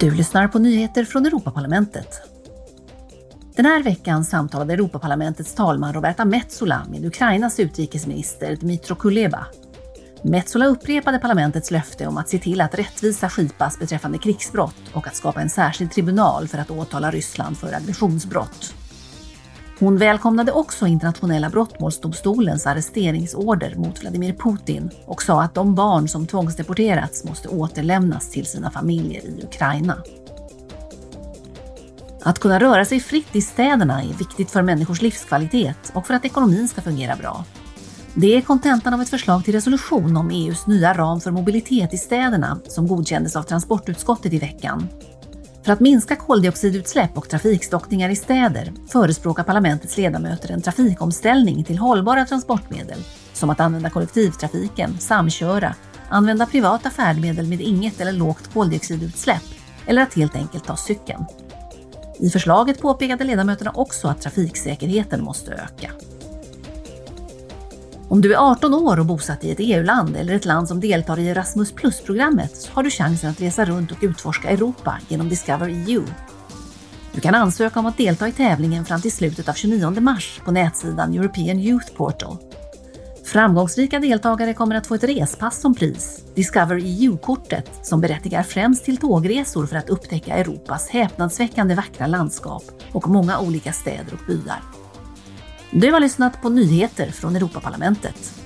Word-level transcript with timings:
Du 0.00 0.14
lyssnar 0.14 0.48
på 0.48 0.58
nyheter 0.58 1.04
från 1.04 1.26
Europaparlamentet. 1.26 2.20
Den 3.56 3.66
här 3.66 3.82
veckan 3.82 4.24
samtalade 4.24 4.72
Europaparlamentets 4.72 5.54
talman 5.54 5.92
Roberta 5.92 6.24
Metsola 6.24 6.86
med 6.90 7.04
Ukrainas 7.04 7.60
utrikesminister 7.60 8.56
Dmytro 8.56 8.94
Kuleba. 8.94 9.46
Metsola 10.22 10.66
upprepade 10.66 11.18
parlamentets 11.18 11.70
löfte 11.70 12.06
om 12.06 12.16
att 12.16 12.28
se 12.28 12.38
till 12.38 12.60
att 12.60 12.78
rättvisa 12.78 13.28
skipas 13.28 13.78
beträffande 13.78 14.18
krigsbrott 14.18 14.90
och 14.92 15.06
att 15.06 15.16
skapa 15.16 15.40
en 15.40 15.50
särskild 15.50 15.90
tribunal 15.90 16.48
för 16.48 16.58
att 16.58 16.70
åtala 16.70 17.10
Ryssland 17.10 17.58
för 17.58 17.72
aggressionsbrott. 17.72 18.74
Hon 19.80 19.98
välkomnade 19.98 20.52
också 20.52 20.86
internationella 20.86 21.50
brottmålsdomstolens 21.50 22.66
arresteringsorder 22.66 23.74
mot 23.74 24.02
Vladimir 24.02 24.32
Putin 24.32 24.90
och 25.06 25.22
sa 25.22 25.42
att 25.42 25.54
de 25.54 25.74
barn 25.74 26.08
som 26.08 26.26
tvångsdeporterats 26.26 27.24
måste 27.24 27.48
återlämnas 27.48 28.30
till 28.30 28.46
sina 28.46 28.70
familjer 28.70 29.22
i 29.24 29.42
Ukraina. 29.44 30.02
Att 32.22 32.38
kunna 32.38 32.60
röra 32.60 32.84
sig 32.84 33.00
fritt 33.00 33.36
i 33.36 33.42
städerna 33.42 34.02
är 34.02 34.18
viktigt 34.18 34.50
för 34.50 34.62
människors 34.62 35.02
livskvalitet 35.02 35.92
och 35.94 36.06
för 36.06 36.14
att 36.14 36.24
ekonomin 36.24 36.68
ska 36.68 36.80
fungera 36.80 37.16
bra. 37.16 37.44
Det 38.14 38.36
är 38.36 38.40
kontentan 38.40 38.94
av 38.94 39.02
ett 39.02 39.10
förslag 39.10 39.44
till 39.44 39.54
resolution 39.54 40.16
om 40.16 40.30
EUs 40.30 40.66
nya 40.66 40.94
ram 40.94 41.20
för 41.20 41.30
mobilitet 41.30 41.94
i 41.94 41.98
städerna 41.98 42.60
som 42.68 42.88
godkändes 42.88 43.36
av 43.36 43.42
transportutskottet 43.42 44.32
i 44.32 44.38
veckan. 44.38 44.88
För 45.68 45.72
att 45.72 45.80
minska 45.80 46.16
koldioxidutsläpp 46.16 47.16
och 47.18 47.28
trafikstockningar 47.28 48.08
i 48.10 48.16
städer 48.16 48.72
förespråkar 48.86 49.42
parlamentets 49.42 49.96
ledamöter 49.96 50.50
en 50.50 50.62
trafikomställning 50.62 51.64
till 51.64 51.78
hållbara 51.78 52.24
transportmedel, 52.24 52.98
som 53.32 53.50
att 53.50 53.60
använda 53.60 53.90
kollektivtrafiken, 53.90 54.98
samköra, 54.98 55.74
använda 56.08 56.46
privata 56.46 56.90
färdmedel 56.90 57.46
med 57.46 57.60
inget 57.60 58.00
eller 58.00 58.12
lågt 58.12 58.52
koldioxidutsläpp 58.52 59.42
eller 59.86 60.02
att 60.02 60.14
helt 60.14 60.34
enkelt 60.34 60.64
ta 60.64 60.76
cykeln. 60.76 61.24
I 62.18 62.30
förslaget 62.30 62.80
påpekade 62.80 63.24
ledamöterna 63.24 63.72
också 63.74 64.08
att 64.08 64.20
trafiksäkerheten 64.20 65.24
måste 65.24 65.52
öka. 65.52 65.90
Om 68.10 68.20
du 68.20 68.34
är 68.34 68.50
18 68.50 68.74
år 68.74 69.00
och 69.00 69.06
bosatt 69.06 69.44
i 69.44 69.50
ett 69.50 69.58
EU-land 69.60 70.16
eller 70.16 70.34
ett 70.34 70.44
land 70.44 70.68
som 70.68 70.80
deltar 70.80 71.18
i 71.18 71.28
Erasmus 71.28 71.72
plus-programmet 71.72 72.70
har 72.72 72.82
du 72.82 72.90
chansen 72.90 73.30
att 73.30 73.40
resa 73.40 73.64
runt 73.64 73.92
och 73.92 73.98
utforska 74.00 74.48
Europa 74.50 74.98
genom 75.08 75.28
Discover 75.28 75.68
EU. 75.68 76.02
Du 77.12 77.20
kan 77.20 77.34
ansöka 77.34 77.80
om 77.80 77.86
att 77.86 77.96
delta 77.96 78.28
i 78.28 78.32
tävlingen 78.32 78.84
fram 78.84 79.00
till 79.00 79.12
slutet 79.12 79.48
av 79.48 79.52
29 79.52 80.00
mars 80.00 80.40
på 80.44 80.50
nätsidan 80.50 81.14
European 81.14 81.58
Youth 81.58 81.92
Portal. 81.96 82.36
Framgångsrika 83.24 83.98
deltagare 83.98 84.54
kommer 84.54 84.74
att 84.74 84.86
få 84.86 84.94
ett 84.94 85.04
respass 85.04 85.60
som 85.60 85.74
pris, 85.74 86.24
Discover 86.34 86.80
EU-kortet, 86.84 87.70
som 87.82 88.00
berättigar 88.00 88.42
främst 88.42 88.84
till 88.84 88.96
tågresor 88.96 89.66
för 89.66 89.76
att 89.76 89.90
upptäcka 89.90 90.34
Europas 90.34 90.88
häpnadsväckande 90.88 91.74
vackra 91.74 92.06
landskap 92.06 92.64
och 92.92 93.08
många 93.08 93.40
olika 93.40 93.72
städer 93.72 94.12
och 94.12 94.26
byar. 94.26 94.62
Du 95.70 95.92
har 95.92 96.00
lyssnat 96.00 96.42
på 96.42 96.48
nyheter 96.48 97.10
från 97.10 97.36
Europaparlamentet. 97.36 98.37